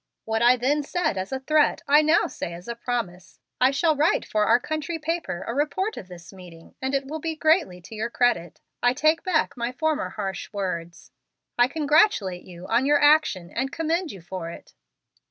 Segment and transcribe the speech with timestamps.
[0.25, 3.39] What I then said as a threat, I now say as a promise.
[3.59, 7.19] I shall write for our country paper a report of this meeting, and it will
[7.19, 8.61] be greatly to your credit.
[8.81, 11.11] I take back my former harsh words.
[11.55, 14.73] I congratulate you on your action, and commend you for it."